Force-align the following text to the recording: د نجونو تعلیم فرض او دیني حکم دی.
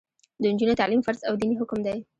د 0.41 0.43
نجونو 0.53 0.79
تعلیم 0.81 1.01
فرض 1.07 1.19
او 1.27 1.33
دیني 1.39 1.55
حکم 1.61 1.79
دی. 1.85 1.97